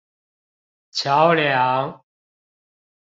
[0.91, 2.03] 橋梁